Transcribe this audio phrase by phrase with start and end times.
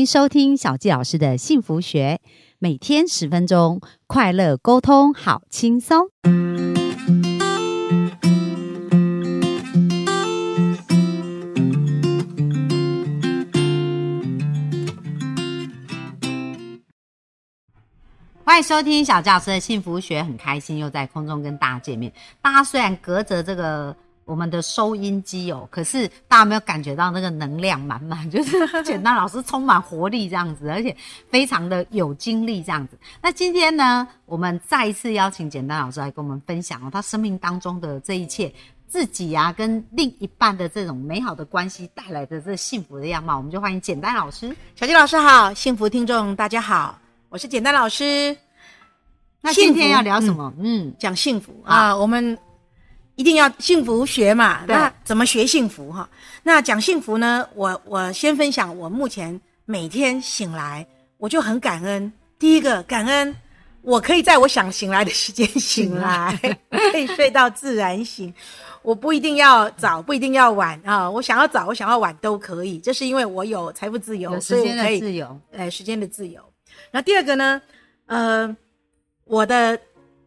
[0.00, 2.22] 迎收听小纪老师的幸福学，
[2.58, 6.08] 每天十分钟，快乐沟通，好轻松。
[18.42, 22.10] 欢迎收听小教师的幸福学，很开心又在空中跟大家见面。
[22.40, 23.94] 大家虽然隔着这个
[24.24, 30.96] 我们的收音机哦，可是大家没有感觉到那个能量满满， 就是简单老师充满活力这样子，而且
[31.28, 32.96] 非常的有精力这样子。
[33.20, 38.52] 那今天呢，我们再一次邀请简单老师来跟我们分享哦，他生命当中的这一切，
[38.86, 44.54] 自己啊跟另一半的这种美好的关系带来的这幸福的样貌，我们就欢迎简单老师。
[44.76, 46.96] 小金老师好，幸福听众大家好，
[47.30, 48.36] 我是简单老师。
[49.40, 50.52] 那今天要聊什么？
[50.58, 52.38] 嗯，讲幸福啊，我们
[53.16, 54.64] 一定要幸福学嘛。
[54.66, 56.08] 那怎么学幸福哈？
[56.42, 57.46] 那讲幸福呢？
[57.54, 60.86] 我我先分享我目前每天醒来，
[61.18, 62.12] 我就很感恩。
[62.38, 63.36] 第一个感恩，
[63.82, 66.34] 我可以在我想醒来的时间醒来，
[66.92, 68.32] 可以睡到自然醒。
[68.82, 71.08] 我不一定要早，不一定要晚啊。
[71.10, 72.78] 我想要早，我想要晚都可以。
[72.78, 75.40] 这是因为我有财富自由，时间所以我可以的自由。
[75.50, 76.42] 呃时间的自由。
[76.90, 77.60] 然后第二个呢，
[78.06, 78.56] 呃，
[79.24, 79.76] 我的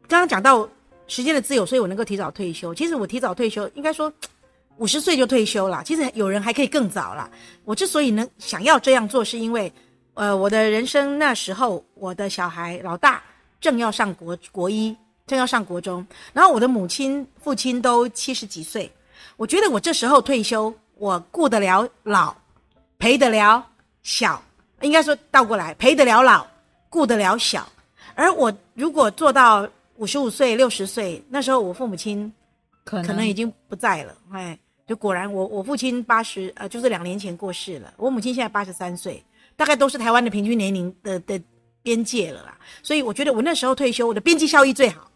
[0.08, 0.70] 刚刚讲到
[1.08, 2.74] 时间的自由，所以我能够提早退休。
[2.74, 4.12] 其实我提早退休，应该说
[4.78, 5.84] 五十岁就退休了。
[5.86, 7.30] 其实有人还可以更早了。
[7.64, 9.72] 我之所以能想要这样做，是因为
[10.16, 13.22] 呃，我的人生那时候，我的小孩老大
[13.60, 14.96] 正要上国国一，
[15.28, 18.92] 正要上国中，然后我的母亲、父亲都七十几岁。
[19.38, 22.36] 我觉得我这时候退休，我顾得了老，
[23.00, 23.66] 陪得了
[24.04, 24.42] 小，
[24.82, 26.46] 应该说倒过来，陪得了老，
[26.90, 27.68] 顾得了小。
[28.16, 32.32] 而我如果做到五十五岁、六十岁，那时候我父母亲
[32.84, 39.24] 可可能已经不在了，哎，就果然我我父亲八十呃，就是两年前过世了，我母亲现在八十三岁，
[39.56, 41.40] 大概都是台湾的平均年龄的的
[41.82, 42.58] 边界了啦。
[42.82, 45.10] 所以我觉得我那时候退休，我的边际效益最好。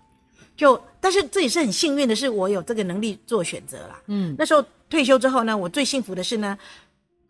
[0.55, 4.02] 就但是这也是很幸运的是，我有这个能力做选择啦。
[4.08, 6.58] 嗯那时候退休之后呢，我最幸福的是呢，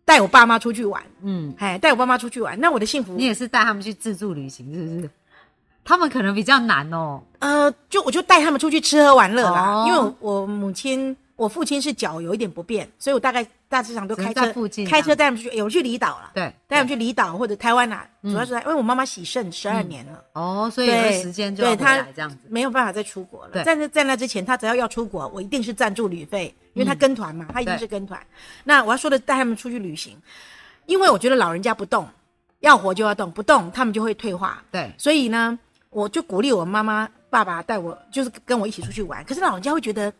[0.04, 2.58] 带我爸妈出去玩，嗯，哎，带我爸妈出去玩。
[2.58, 5.10] 那我的幸福你也是带他们去自助旅行，是不是？
[5.88, 7.18] 他们可能比较难哦。
[7.38, 9.84] 呃，就我就带他们出去吃喝玩乐啦，哦。
[9.88, 18.30] 因为我我母亲、我父亲是脚有一点不便，所以我大概大致上都开车在附近开车带他们去，有去离岛了，对，带他们去离岛或者台湾啦、嗯。
[18.30, 20.90] 主要是因为我妈妈洗肾十二年了，哦，所以
[21.22, 22.36] 时间就对他这样子。
[22.50, 23.52] 没有办法再出国了。
[23.52, 23.64] 对。
[23.64, 28.20] 在那在那之前，他只要要出国，我一定是赞助旅费，因为他嗯跟团嘛，他一定是跟团。
[28.62, 30.14] 那我要说的，带他们出去旅行，
[30.84, 32.06] 因为我觉得老人家不动，
[32.60, 34.62] 要活就要动，不动他们就会退化。
[34.70, 35.58] 对，所以呢，
[35.90, 39.24] 我就鼓励我妈妈、爸爸带我，就是跟我一起出去玩。
[39.24, 40.12] 可是老人家会觉得，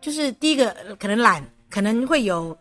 [0.00, 2.56] 就是第一个呃可能懒，可能会有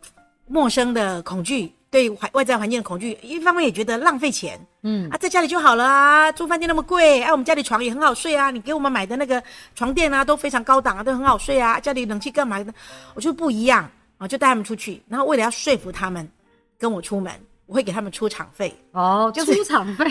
[0.47, 3.17] 陌生的恐惧，对环外在环境的恐惧。
[3.21, 9.41] 一方面也觉得浪费钱嗯啊，在家里就好了啊，住饭店那么贵，哎、我们家里床也很好睡啊，你给我们买的那个
[9.75, 12.73] 床垫啊都非常高档啊，都很好睡啊，家里冷气干嘛的？
[13.13, 16.29] 我就不一样啊，就带他们出去，然后为了要说服他们
[16.77, 17.31] 跟我出门，
[17.73, 18.71] 我会给他们出场费。
[18.91, 20.05] 哦，就是出场费。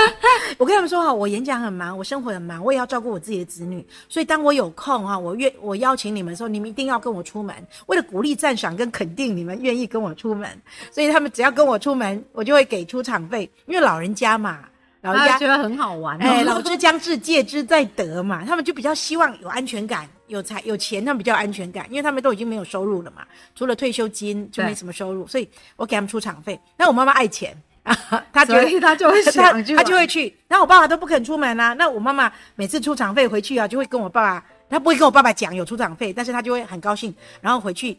[0.56, 10.48] 我跟他们说哈，我演讲很忙，我生活很忙，我也要照顾我自己的子女，所以当我有空哈，我愿我邀请你们的时候，你们一定要跟我出门，为了鼓励、赞赏跟肯定你们愿意跟我出门，
[10.90, 14.60] 所以他们只要跟我出门，我就会给出场费，因为老人家嘛，
[15.02, 16.20] 老人家觉得很好玩、哦。
[16.22, 26.58] 哎，老之将至，戒之在得嘛，他们就比较希望有安全感，有财有钱，他们比较安全感，因为他们都已经没有收入了嘛，除了退休金就没什么收入，所以我给他们出场费。
[26.76, 27.52] 那我妈妈爱钱
[27.82, 27.92] 啊，
[28.32, 30.32] 她觉得所以他就会他想去玩，他就会去。
[30.46, 37.98] 然后我爸爸都不肯出门啊，那我妈妈每次出场费回去啊，就会跟我爸爸，他不会跟我爸爸讲有出场费，但是他就会很高兴，然后回去。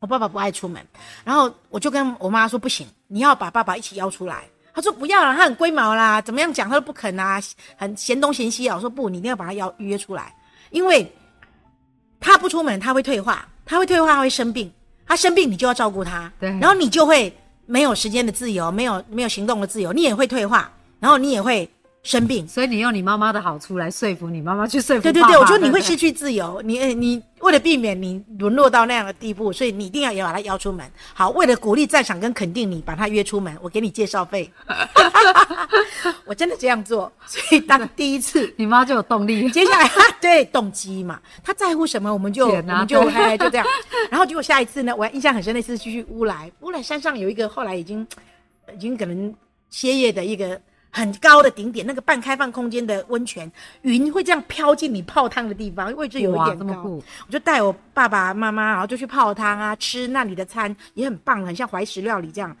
[0.00, 0.84] 我爸爸不爱出门，
[1.24, 4.44] 然后我就跟我妈说不行，你要把爸爸一起邀出来。
[4.74, 7.40] 他说不要了，他很龟毛啦，怎么样讲他都不肯啊，
[7.76, 8.76] 很嫌东嫌西啊。
[8.76, 10.32] 我说不，你一定要把他邀约出来，
[10.70, 11.12] 因为
[12.20, 14.72] 他不出门他会退化，他会退化，他会生病，
[15.06, 17.32] 他生病你就要照顾他，对然后你就会
[17.66, 20.70] 没有时间的自由，没有没有行动的自由，你也会退化，
[21.00, 21.68] 然后你也会
[22.02, 22.46] 生病。
[22.46, 30.84] 所以你用你妈妈的好处来说服你妈妈去说服对对对，我觉得你会失去自由，你呃你为了避免你沦落到那样的地步，所以你一定要也把他邀出门。
[31.14, 34.52] 好，为了鼓励、赞赏跟肯定你，把他约出门，我给你介绍费。
[36.26, 39.48] 我真的这样做，所以当第一次 你妈就有动力。
[39.48, 39.90] 接下来
[40.20, 43.02] 对动机嘛，他在乎什么，我们就、啊我们就
[43.38, 43.66] 就这样。
[44.10, 48.06] 然后结果下一次呢，我还印象很深，那次去乌来，乌来山上有一个后来已经
[48.74, 49.34] 已经可能
[49.70, 50.60] 歇业的一个
[50.90, 53.50] 很高的顶点，那个半开放空间的温泉，
[53.82, 56.82] 云会这样飘进你泡汤的地方，位置有一点高。
[56.84, 62.56] 我就带我爸爸妈妈，然后就去泡汤啊，吃那里的餐也很棒，很像怀石料理这样。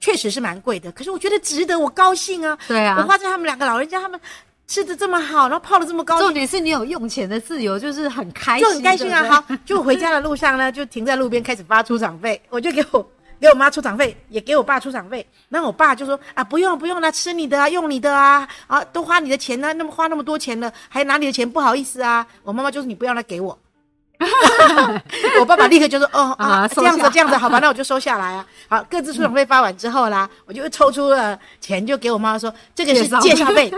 [0.00, 2.58] 确实是蛮贵的，可是我觉得值得，我高兴啊。
[2.68, 4.20] 对啊我花在他们两个老人家，他们
[4.66, 9.24] 吃的这么好，然后泡的这么高兴，重点是你有用钱的自由，就是很开心，就很开心啊。
[9.30, 13.06] 好，就回家的路上呢，就停在路边开始发出场费，我就给我
[13.44, 15.26] 给我妈出场费，也给我爸出场费。
[15.50, 22.26] 然后我爸就说啊，不用不用啦，吃你的啊，用你的啊，啊，都花你的钱呢、那么花那么多钱了，还拿你的钱，不好意思啊。
[22.42, 23.58] 我妈妈就是你不要来给我。
[25.40, 28.46] 我爸爸立刻就说：“哦啊，这样子这样子，好吧，那我就收下来啊。
[28.66, 33.70] 好，各自出场费发完之后啦，我就抽出了钱，就给我妈妈说，这个是介绍介绍费。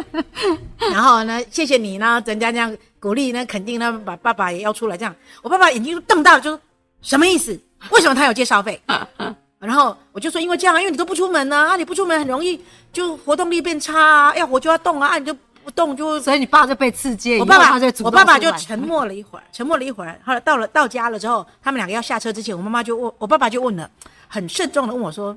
[0.92, 5.12] 然后呢，谢谢你呢，人家这样鼓励呢，肯定呢，把爸爸也要出来这样。
[5.42, 6.60] 我爸爸眼睛就瞪大了，就说
[7.02, 7.58] 什么意思？
[7.90, 8.80] 为什么他有介绍费？
[9.58, 12.62] 然后我就说，因为这样啊，因为你都不出门呢、啊，你不出门很容易
[12.92, 20.20] 就活动力变差啊，要活就要动啊，啊你就不动就所以你爸就被刺激，我爸爸我爸爸就沉默了一会儿，沉默了一会儿。
[20.24, 23.90] 后来到了到家了之后，他们两个要下车之前，我妈妈就问我爸爸就问了，
[24.28, 25.36] 很慎重的问我说：“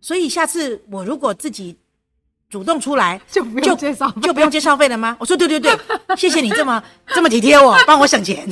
[0.00, 1.76] 所以下次我如果自己
[2.48, 5.78] 主动出来，就不用介绍费就不用介绍费了吗？”我说：“对对对，
[6.16, 8.48] 谢谢你这么这么体贴我，帮我省钱。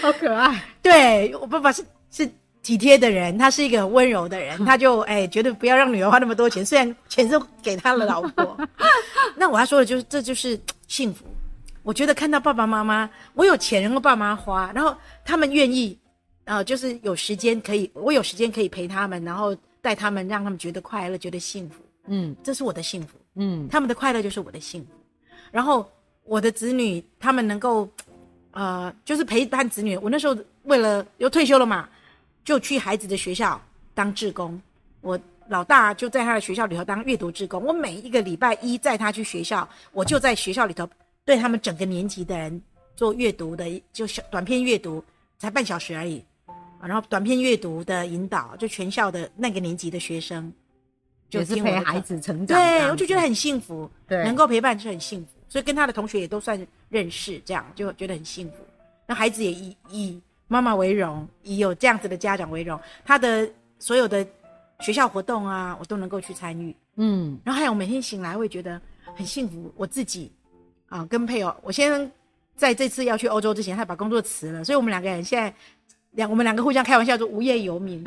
[0.00, 2.30] 好可爱，对我爸爸是是
[2.62, 8.56] 体贴的人，他是一个很温柔的人， 他就哎觉得不要让女儿花那么多钱，虽然钱是给他的老婆。
[9.36, 11.24] 那我要说的就是这就是幸福。
[11.82, 14.94] 我觉得看到爸爸妈妈，我有钱让爸妈花，然后
[15.24, 15.98] 他们愿意，
[16.44, 21.76] 呃，就是有时间可以，我有时间可以陪他们，然后带他们，让他们觉得快乐，觉得幸福，
[22.08, 23.16] 嗯这是我的幸福。
[23.36, 24.88] 嗯，他们的快乐就是我的幸福。
[25.50, 25.88] 然后
[26.24, 27.88] 我的子女他们能够，
[28.50, 29.96] 呃，就是陪伴子女。
[29.98, 31.88] 我那时候为了又退休了嘛，
[32.48, 33.60] 就去孩子的学校
[33.92, 34.58] 当志工。
[35.02, 37.62] 我老大就在他的学校里头当阅读志工。
[37.62, 40.88] 我每一个礼拜一载他去学校，我就在学校里头
[41.26, 42.62] 对他们整个年级的人
[42.96, 45.04] 做阅读的，就小短篇阅读，
[45.36, 46.24] 才半小时而已。
[46.46, 50.50] 啊然后短篇阅读的引导，就全校的那个年级的学生，
[51.28, 56.58] 就就是听我的课陪孩子成长对，我就觉得很幸福，对能够陪伴是很幸福，所以跟他的同学也都算
[56.88, 58.56] 认识，这样就觉得很幸福。
[59.06, 60.18] 那孩子也以以
[60.48, 63.48] 妈妈为荣，以有这样子的家长为荣，他的
[63.78, 64.26] 所有的
[64.80, 66.74] 学校活动啊，我都能够去参与。
[66.96, 68.80] 嗯然后还有每天醒来会觉得
[69.14, 70.32] 很幸福，我自己
[70.88, 72.10] 啊跟配偶，我先生
[72.56, 75.54] 在这次要去欧洲之前，他把工作辞了，所以我们两个人现在
[76.12, 78.02] 两我们两个互相开玩笑说无业游民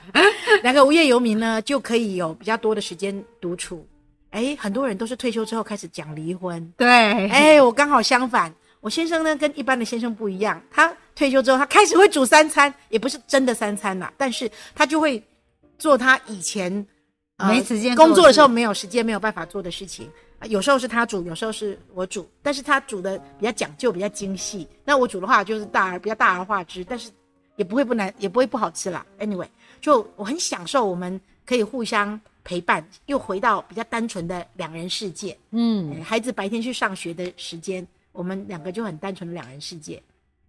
[0.62, 3.84] 两个无业游民呢就可以有比较多的时间独处。
[4.30, 6.86] 哎，很多人都是退休之后开始讲离婚，对，
[7.28, 15.20] 哎，我刚好相反，我先生呢跟一般的先生不一样，他退休之后他开始会煮三餐，也不是真的三餐啦，但是他就会
[15.78, 16.70] 做他以前、
[17.38, 20.08] 呃没时间工作的时候没有时间没有办法做的事情。
[20.38, 24.68] 啊有时候是他煮，有时候是我煮，但是他煮的比较讲究，比较精细。
[24.84, 27.10] 那我煮的话就是大而比较大而化之，但是
[27.56, 29.04] 也不会不难，也不会不好吃啦。
[29.18, 29.48] Anyway，
[29.80, 35.34] 就我很享受我们可以互相陪伴，又回到比较单纯的两人世界。
[35.52, 40.02] 嗯哎孩子白天去上学的时间，我们两个就很单纯的两人世界。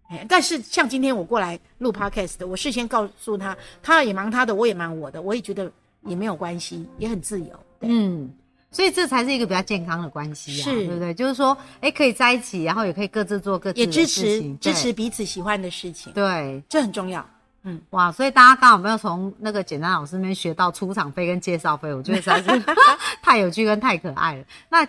[0.08, 5.70] 哎，但是像今天我过来录 podcast，我事先告诉他，他也忙他的，我也忙我的，我也觉得
[6.02, 7.48] 也没有关系，也很自由。
[7.80, 8.30] 对嗯。
[8.70, 11.14] 所以这才是一个比较健康的关系啊，是对不对？
[11.14, 17.26] 就是说，哎，可以在一起，然后也可以各自做各自的也支事持情支持彼此喜欢的事情，对，这很重要。
[17.62, 18.12] 嗯哇！
[18.12, 21.92] 所以大家刚好有没有从那个简单老师那边学到出场费跟介绍费？
[21.92, 22.64] 我觉得实在是
[23.22, 24.44] 太有趣跟太可爱了。
[24.68, 24.86] 那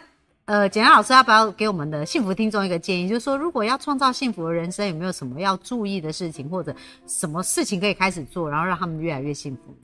[0.49, 3.07] 呃，简安老师要不要给我们的幸福听众一个建议？
[3.07, 6.75] 就是说，如果要创造幸福的人生，有没有什么要注意的事情，或者
[7.05, 9.77] 什么事情可以开始做，然后让他们越来越幸福？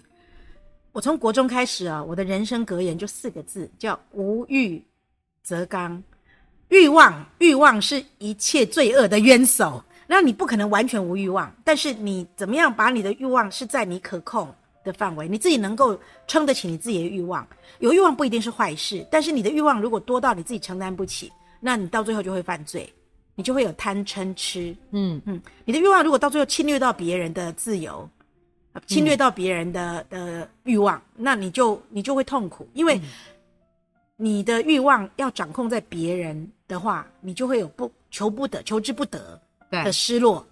[0.92, 4.84] 我从国中开始啊，我的人生格言就四个字，叫无欲
[5.44, 6.02] 则刚。
[6.70, 9.84] 欲望，欲望是一切罪恶的冤首。
[10.08, 14.52] 那你不可能完全无欲望，但是你怎么样把你的欲望是在你可控
[14.86, 17.46] 的范围，你自己能够撑得起你自己的欲望。
[17.80, 22.88] 有欲望不一定是坏事，但是你的欲望如果多到你自己承担不起，那你到最后就会犯罪，
[23.36, 24.74] 你就会有贪嗔痴。
[24.92, 28.08] 嗯嗯，你的欲望如果到最后侵略到别人的自由，
[28.74, 33.02] 呃侵略到别人的、的欲望，那你就你就会痛苦，因为
[34.16, 40.46] 你的欲望要掌控在别人的话，你就会有不求不得、求之不得的失落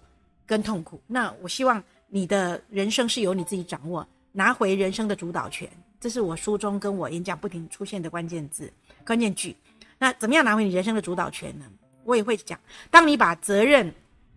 [0.44, 1.00] 跟痛苦。
[1.06, 8.70] 那我希望你的人生是由你自己掌握，拿回人生的主导权，这是我书中跟我演讲不停出现的关键字、
[9.06, 9.56] 关键句。
[9.96, 11.64] 那怎么样拿回你人生的主导权呢？
[12.02, 12.58] 我也会讲，
[12.90, 13.94] 当你把责任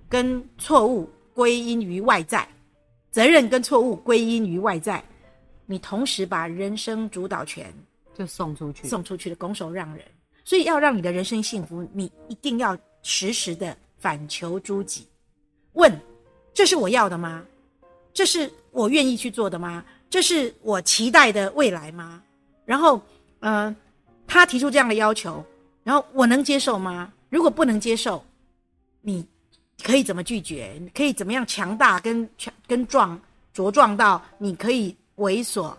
[0.07, 2.47] 跟错误归因于外在，
[3.09, 5.03] 责任跟错误归因于外在，
[5.65, 7.73] 你同时把人生主导权
[8.13, 8.87] 就送出去。
[8.87, 10.05] 送出去的拱手让人。
[10.45, 15.07] 所以要让你的人生幸福，你一定要时时的反求诸己，
[15.73, 15.91] 问：
[16.53, 17.43] 这是我要的吗？
[18.13, 19.83] 这是我愿意去做的吗？
[20.07, 22.21] 这是我期待的未来吗？
[22.63, 23.01] 然后，
[23.39, 23.75] 呃，
[24.27, 25.43] 他提出这样的要求，
[25.83, 27.11] 然后我能接受吗？
[27.29, 28.23] 如果不能接受，
[29.01, 29.25] 你
[29.83, 30.77] 可以怎么拒绝？
[30.79, 33.19] 你可以怎么样强大跟强跟壮
[33.51, 35.75] 茁壮到你可以为所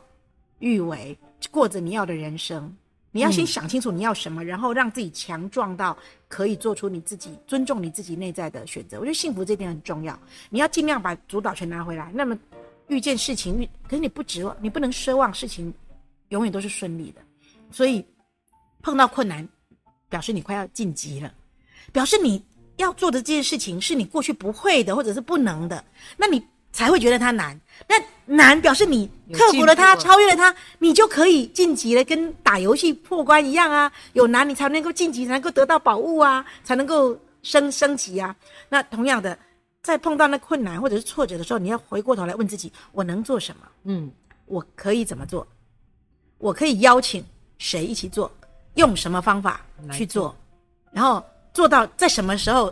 [0.59, 1.17] 欲为，
[1.53, 2.77] 过着你要的人生？
[3.13, 8.99] 你要先想清楚你要什么，然后让自己强壮到可以做出你自己尊重你自己内在的选择。
[8.99, 10.19] 我觉得幸福这点很重要，
[10.51, 12.11] 你要尽量把主导权拿回来。
[12.13, 12.37] 那么
[12.89, 15.73] 遇见事情遇，可是你不指望，你不能奢望事情
[16.29, 17.21] 永远都是顺利的。
[17.71, 18.05] 所以
[18.83, 19.47] 碰到困难，
[20.09, 21.33] 表示你快要晋级了，
[21.93, 22.43] 表示你
[22.77, 25.85] 要做的这件事情是你过去不会的，或者是不能的，
[26.17, 26.43] 那你
[26.73, 27.59] 才会觉得它难。
[27.89, 33.91] 那难表示你克服了它，超越了它，你就可以晋级了，跟打游戏破关一样啊！
[34.13, 38.35] 有难你才能够晋级，才能够得到宝物啊，才能够升升级啊。
[38.69, 39.39] 那同样的，
[39.89, 43.67] 在碰到那困难或者是挫折的时候，你要回过头来问自己：我能做什么？
[43.85, 44.13] 嗯，
[44.45, 45.47] 我可以怎么做？
[46.37, 47.25] 我可以邀请
[47.57, 48.31] 谁一起做？
[48.75, 50.37] 用什么方法去做？
[50.93, 52.71] 然后做到在什么时候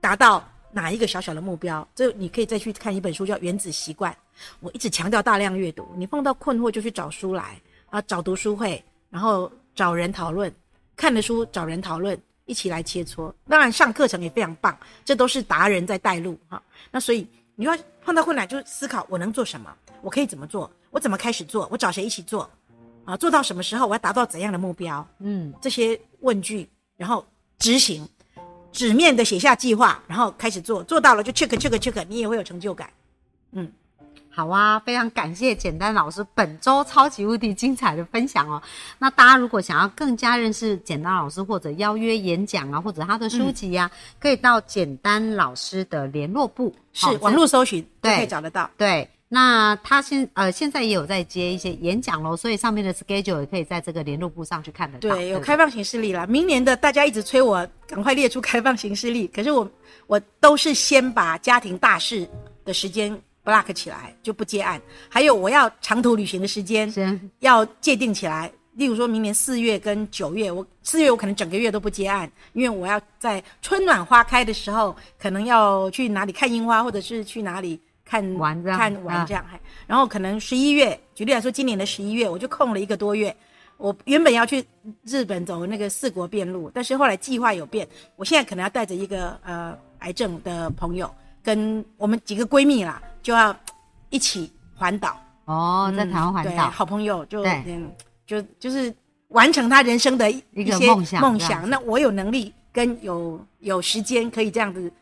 [0.00, 0.42] 达到
[0.72, 1.86] 哪一个小小的目标？
[1.94, 4.12] 这你可以再去看一本书，叫《原子习惯》。
[4.58, 10.52] 我一直强调大量阅读，你碰到困惑就去找书来啊，找读书会，然后找人讨论，
[10.96, 13.32] 看的书找人讨论，一起来切磋。
[13.48, 16.60] 当然上课程也非常棒，这都是达人在带路哈。
[16.90, 22.50] 那所以你要碰到困难就思考我能做什么，我可以怎么做，我怎么开始做，我找谁一起做
[23.04, 23.16] 啊？
[23.16, 25.06] 做到什么时候我要达到怎样的目标？
[25.20, 27.24] 嗯，这些问句，然后
[27.58, 28.08] 执行，
[28.72, 32.90] 纸面的写下计划，然后开始做，做到了就 check check check，你也会有成就感。
[33.52, 33.70] 嗯。
[34.32, 38.62] 好啊，非常感谢简单老师本周超级无敌精彩的分享哦。
[38.98, 48.70] 那大家如果想要更加认识简单老师，或者邀约演讲啊，或者他的书籍呀，可以到简单老师的联络部，是网络搜寻都可以找得到。
[48.76, 55.14] 对，那他现呃现在也有在接一些演讲喽，所以上面的 schedule 也可以在这个联络部上去看得到。
[55.14, 56.24] 对，有开放形式力了。
[56.28, 59.68] 明年的大家一直催我赶快列出开放形式力，可是我
[60.06, 62.26] 我都是先把家庭大事
[62.64, 63.20] 的时间。
[63.50, 66.92] Block 起来就不接案，还有我要长途旅行的时间
[67.40, 68.50] 要界定起来。
[68.74, 79.44] 例如说明年四月跟九月，我四月我可能整个月都不接案，因为我要在春暖花开的时候，可能要去哪里看樱花，或者是去哪里看玩看玩这样。
[79.86, 83.36] 然后可能十一月，举例来说，今年的十一月我就空了一个多月，
[83.76, 84.64] 我原本要去
[85.04, 91.12] 日本走那个四国遍路，但是后来计划有变，我现在可能要带着一个呃癌症的朋友。
[91.42, 93.54] 跟我们几个闺蜜啦，就要
[94.08, 97.90] 一起环岛哦，在台湾环岛，好朋友就嗯，
[98.26, 98.94] 就就是
[99.28, 101.20] 完成他人生的一些梦想。
[101.20, 104.92] 梦想，那我有能力跟有有时间可以这样子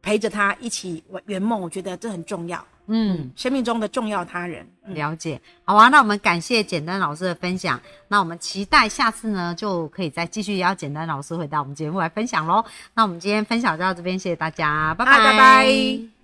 [0.00, 2.64] 陪着他一起圆梦，我觉得这很重要。
[2.86, 5.40] 嗯，生命中的重要他人，了解。
[5.64, 7.80] 好啊，那我们感谢简单老师的分享。
[8.08, 12.64] 那我们期待下次呢，就可以再继续邀简单老师回到我们节目来分享喽。
[12.94, 16.15] 那我们今天分享就到这边，谢谢大家，拜拜拜拜。